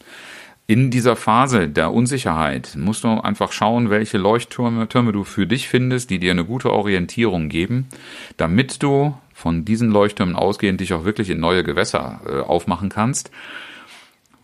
In 0.66 0.90
dieser 0.90 1.16
Phase 1.16 1.66
der 1.66 1.90
Unsicherheit 1.90 2.76
musst 2.76 3.04
du 3.04 3.08
einfach 3.08 3.52
schauen, 3.52 3.88
welche 3.88 4.18
Leuchttürme 4.18 4.86
Türme 4.86 5.12
du 5.12 5.24
für 5.24 5.46
dich 5.46 5.66
findest, 5.66 6.10
die 6.10 6.18
dir 6.18 6.32
eine 6.32 6.44
gute 6.44 6.70
Orientierung 6.70 7.48
geben, 7.48 7.88
damit 8.36 8.82
du 8.82 9.16
von 9.32 9.64
diesen 9.64 9.90
Leuchttürmen 9.90 10.36
ausgehend 10.36 10.82
dich 10.82 10.92
auch 10.92 11.06
wirklich 11.06 11.30
in 11.30 11.40
neue 11.40 11.64
Gewässer 11.64 12.20
äh, 12.26 12.40
aufmachen 12.40 12.90
kannst 12.90 13.30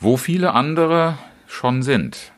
wo 0.01 0.17
viele 0.17 0.55
andere 0.55 1.19
schon 1.47 1.83
sind. 1.83 2.33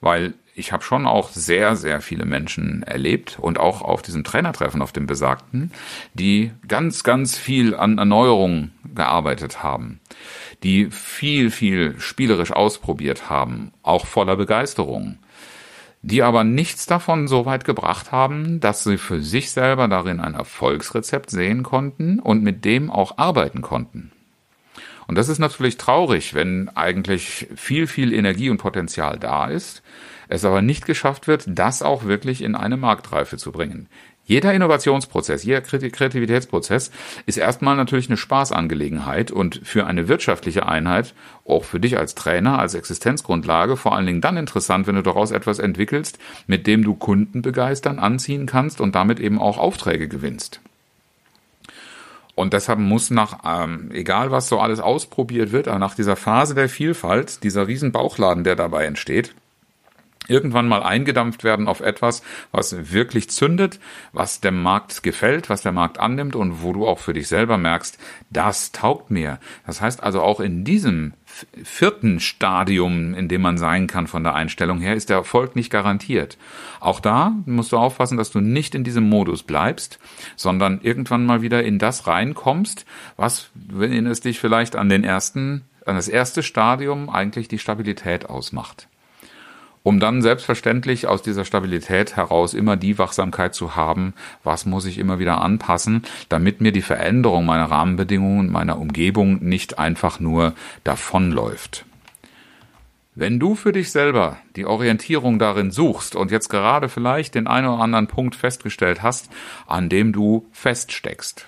Weil 0.00 0.34
ich 0.54 0.72
habe 0.72 0.84
schon 0.84 1.06
auch 1.06 1.30
sehr, 1.30 1.74
sehr 1.74 2.00
viele 2.00 2.24
Menschen 2.24 2.84
erlebt 2.84 3.38
und 3.40 3.58
auch 3.58 3.82
auf 3.82 4.02
diesem 4.02 4.22
Trainertreffen, 4.22 4.82
auf 4.82 4.92
dem 4.92 5.06
besagten, 5.06 5.72
die 6.14 6.52
ganz, 6.68 7.02
ganz 7.02 7.36
viel 7.36 7.74
an 7.74 7.98
Erneuerung 7.98 8.70
gearbeitet 8.94 9.64
haben, 9.64 10.00
die 10.62 10.90
viel, 10.90 11.50
viel 11.50 11.98
spielerisch 11.98 12.52
ausprobiert 12.52 13.28
haben, 13.28 13.72
auch 13.82 14.06
voller 14.06 14.36
Begeisterung, 14.36 15.18
die 16.02 16.22
aber 16.22 16.44
nichts 16.44 16.86
davon 16.86 17.26
so 17.26 17.46
weit 17.46 17.64
gebracht 17.64 18.12
haben, 18.12 18.60
dass 18.60 18.84
sie 18.84 18.98
für 18.98 19.20
sich 19.20 19.50
selber 19.50 19.88
darin 19.88 20.20
ein 20.20 20.34
Erfolgsrezept 20.34 21.30
sehen 21.30 21.64
konnten 21.64 22.20
und 22.20 22.44
mit 22.44 22.64
dem 22.64 22.90
auch 22.90 23.18
arbeiten 23.18 23.62
konnten. 23.62 24.12
Und 25.06 25.16
das 25.16 25.28
ist 25.28 25.38
natürlich 25.38 25.76
traurig, 25.76 26.34
wenn 26.34 26.68
eigentlich 26.74 27.48
viel, 27.56 27.86
viel 27.86 28.12
Energie 28.12 28.50
und 28.50 28.58
Potenzial 28.58 29.18
da 29.18 29.46
ist, 29.46 29.82
es 30.28 30.44
aber 30.44 30.62
nicht 30.62 30.86
geschafft 30.86 31.26
wird, 31.26 31.44
das 31.46 31.82
auch 31.82 32.04
wirklich 32.04 32.42
in 32.42 32.54
eine 32.54 32.76
Marktreife 32.76 33.36
zu 33.36 33.52
bringen. 33.52 33.88
Jeder 34.26 34.54
Innovationsprozess, 34.54 35.44
jeder 35.44 35.60
Kreativitätsprozess 35.60 36.90
ist 37.26 37.36
erstmal 37.36 37.76
natürlich 37.76 38.08
eine 38.08 38.16
Spaßangelegenheit 38.16 39.30
und 39.30 39.60
für 39.64 39.84
eine 39.86 40.08
wirtschaftliche 40.08 40.66
Einheit, 40.66 41.14
auch 41.44 41.64
für 41.64 41.78
dich 41.78 41.98
als 41.98 42.14
Trainer, 42.14 42.58
als 42.58 42.72
Existenzgrundlage, 42.72 43.76
vor 43.76 43.94
allen 43.94 44.06
Dingen 44.06 44.22
dann 44.22 44.38
interessant, 44.38 44.86
wenn 44.86 44.94
du 44.94 45.02
daraus 45.02 45.30
etwas 45.30 45.58
entwickelst, 45.58 46.18
mit 46.46 46.66
dem 46.66 46.84
du 46.84 46.94
Kunden 46.94 47.42
begeistern, 47.42 47.98
anziehen 47.98 48.46
kannst 48.46 48.80
und 48.80 48.94
damit 48.94 49.20
eben 49.20 49.38
auch 49.38 49.58
Aufträge 49.58 50.08
gewinnst. 50.08 50.60
Und 52.34 52.52
deshalb 52.52 52.80
muss 52.80 53.10
nach, 53.10 53.38
ähm, 53.44 53.90
egal 53.92 54.30
was 54.30 54.48
so 54.48 54.58
alles 54.58 54.80
ausprobiert 54.80 55.52
wird, 55.52 55.68
aber 55.68 55.78
nach 55.78 55.94
dieser 55.94 56.16
Phase 56.16 56.54
der 56.54 56.68
Vielfalt, 56.68 57.44
dieser 57.44 57.68
riesen 57.68 57.92
Bauchladen, 57.92 58.42
der 58.42 58.56
dabei 58.56 58.86
entsteht, 58.86 59.34
irgendwann 60.26 60.68
mal 60.68 60.82
eingedampft 60.82 61.44
werden 61.44 61.68
auf 61.68 61.80
etwas, 61.80 62.22
was 62.50 62.92
wirklich 62.92 63.30
zündet, 63.30 63.78
was 64.12 64.40
dem 64.40 64.62
Markt 64.62 65.02
gefällt, 65.02 65.50
was 65.50 65.62
der 65.62 65.72
Markt 65.72 66.00
annimmt 66.00 66.34
und 66.34 66.62
wo 66.62 66.72
du 66.72 66.86
auch 66.86 66.98
für 66.98 67.12
dich 67.12 67.28
selber 67.28 67.58
merkst, 67.58 67.98
das 68.30 68.72
taugt 68.72 69.10
mir. 69.10 69.38
Das 69.66 69.80
heißt 69.80 70.02
also 70.02 70.22
auch 70.22 70.40
in 70.40 70.64
diesem 70.64 71.12
vierten 71.62 72.20
Stadium, 72.20 73.14
in 73.14 73.28
dem 73.28 73.42
man 73.42 73.58
sein 73.58 73.86
kann 73.86 74.06
von 74.06 74.22
der 74.22 74.34
Einstellung 74.34 74.80
her, 74.80 74.94
ist 74.94 75.10
der 75.10 75.16
Erfolg 75.18 75.56
nicht 75.56 75.70
garantiert. 75.70 76.38
Auch 76.80 77.00
da 77.00 77.32
musst 77.46 77.72
du 77.72 77.76
aufpassen, 77.76 78.16
dass 78.16 78.30
du 78.30 78.40
nicht 78.40 78.74
in 78.74 78.84
diesem 78.84 79.08
Modus 79.08 79.42
bleibst, 79.42 79.98
sondern 80.36 80.80
irgendwann 80.82 81.26
mal 81.26 81.42
wieder 81.42 81.62
in 81.62 81.78
das 81.78 82.06
reinkommst, 82.06 82.84
was, 83.16 83.50
wenn 83.54 84.06
es 84.06 84.20
dich 84.20 84.38
vielleicht 84.38 84.76
an 84.76 84.88
den 84.88 85.04
ersten 85.04 85.64
das 85.92 86.08
erste 86.08 86.42
Stadium 86.42 87.10
eigentlich 87.10 87.48
die 87.48 87.58
Stabilität 87.58 88.26
ausmacht. 88.26 88.88
Um 89.84 90.00
dann 90.00 90.22
selbstverständlich 90.22 91.06
aus 91.06 91.20
dieser 91.20 91.44
Stabilität 91.44 92.16
heraus 92.16 92.54
immer 92.54 92.74
die 92.74 92.98
Wachsamkeit 92.98 93.54
zu 93.54 93.76
haben, 93.76 94.14
was 94.42 94.64
muss 94.64 94.86
ich 94.86 94.96
immer 94.96 95.18
wieder 95.18 95.42
anpassen, 95.42 96.04
damit 96.30 96.62
mir 96.62 96.72
die 96.72 96.80
Veränderung 96.80 97.44
meiner 97.44 97.70
Rahmenbedingungen, 97.70 98.50
meiner 98.50 98.78
Umgebung 98.78 99.44
nicht 99.44 99.78
einfach 99.78 100.20
nur 100.20 100.54
davonläuft. 100.84 101.84
Wenn 103.14 103.38
du 103.38 103.54
für 103.54 103.72
dich 103.72 103.92
selber 103.92 104.38
die 104.56 104.64
Orientierung 104.64 105.38
darin 105.38 105.70
suchst 105.70 106.16
und 106.16 106.30
jetzt 106.30 106.48
gerade 106.48 106.88
vielleicht 106.88 107.34
den 107.34 107.46
einen 107.46 107.66
oder 107.68 107.82
anderen 107.82 108.06
Punkt 108.06 108.36
festgestellt 108.36 109.02
hast, 109.02 109.28
an 109.66 109.90
dem 109.90 110.14
du 110.14 110.46
feststeckst, 110.50 111.46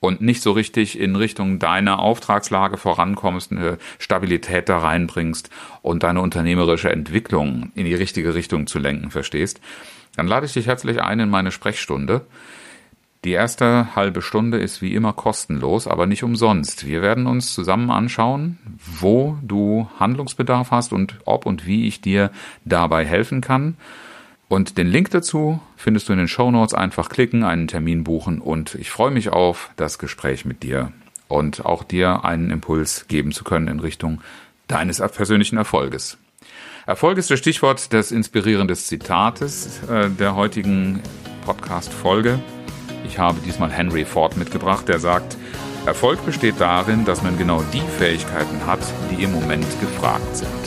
und 0.00 0.20
nicht 0.20 0.42
so 0.42 0.52
richtig 0.52 0.98
in 0.98 1.16
Richtung 1.16 1.58
deiner 1.58 1.98
Auftragslage 1.98 2.76
vorankommst, 2.76 3.52
eine 3.52 3.78
Stabilität 3.98 4.68
da 4.68 4.78
reinbringst 4.78 5.50
und 5.82 6.02
deine 6.02 6.20
unternehmerische 6.20 6.90
Entwicklung 6.90 7.72
in 7.74 7.84
die 7.84 7.94
richtige 7.94 8.34
Richtung 8.34 8.66
zu 8.66 8.78
lenken 8.78 9.10
verstehst, 9.10 9.60
dann 10.16 10.26
lade 10.26 10.46
ich 10.46 10.52
dich 10.52 10.66
herzlich 10.66 11.00
ein 11.00 11.20
in 11.20 11.30
meine 11.30 11.50
Sprechstunde. 11.50 12.22
Die 13.24 13.32
erste 13.32 13.96
halbe 13.96 14.22
Stunde 14.22 14.58
ist 14.58 14.80
wie 14.80 14.94
immer 14.94 15.12
kostenlos, 15.12 15.88
aber 15.88 16.06
nicht 16.06 16.22
umsonst. 16.22 16.86
Wir 16.86 17.02
werden 17.02 17.26
uns 17.26 17.52
zusammen 17.52 17.90
anschauen, 17.90 18.58
wo 18.78 19.36
du 19.42 19.88
Handlungsbedarf 19.98 20.70
hast 20.70 20.92
und 20.92 21.16
ob 21.24 21.44
und 21.44 21.66
wie 21.66 21.88
ich 21.88 22.00
dir 22.00 22.30
dabei 22.64 23.04
helfen 23.04 23.40
kann. 23.40 23.76
Und 24.48 24.78
den 24.78 24.86
Link 24.86 25.10
dazu 25.10 25.60
findest 25.76 26.08
du 26.08 26.12
in 26.12 26.18
den 26.18 26.28
Show 26.28 26.50
Notes. 26.50 26.74
Einfach 26.74 27.10
klicken, 27.10 27.44
einen 27.44 27.68
Termin 27.68 28.02
buchen 28.02 28.40
und 28.40 28.74
ich 28.76 28.90
freue 28.90 29.10
mich 29.10 29.28
auf 29.28 29.70
das 29.76 29.98
Gespräch 29.98 30.44
mit 30.44 30.62
dir 30.62 30.92
und 31.28 31.66
auch 31.66 31.84
dir 31.84 32.24
einen 32.24 32.50
Impuls 32.50 33.06
geben 33.08 33.32
zu 33.32 33.44
können 33.44 33.68
in 33.68 33.80
Richtung 33.80 34.22
deines 34.66 34.98
persönlichen 34.98 35.58
Erfolges. 35.58 36.16
Erfolg 36.86 37.18
ist 37.18 37.30
das 37.30 37.38
Stichwort 37.38 37.92
des 37.92 38.10
inspirierenden 38.10 38.74
Zitates 38.74 39.82
äh, 39.90 40.08
der 40.08 40.34
heutigen 40.34 41.02
Podcast-Folge. 41.44 42.38
Ich 43.04 43.18
habe 43.18 43.38
diesmal 43.44 43.70
Henry 43.70 44.06
Ford 44.06 44.38
mitgebracht, 44.38 44.88
der 44.88 44.98
sagt, 44.98 45.36
Erfolg 45.84 46.24
besteht 46.24 46.54
darin, 46.58 47.04
dass 47.04 47.22
man 47.22 47.36
genau 47.36 47.62
die 47.72 47.82
Fähigkeiten 47.98 48.66
hat, 48.66 48.80
die 49.10 49.22
im 49.22 49.32
Moment 49.32 49.66
gefragt 49.80 50.36
sind. 50.36 50.57